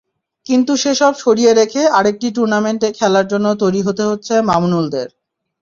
কিন্তু 0.45 0.71
সেসব 0.83 1.13
সরিয়ে 1.23 1.51
রেখে 1.53 1.81
আরেকটি 1.97 2.27
টুর্নামেন্টে 2.35 2.89
খেলার 2.97 3.25
জন্য 3.31 3.47
তৈরি 3.61 3.81
হতে 3.87 4.03
হচ্ছে 4.09 4.33
মামুনুলদের। 4.49 5.07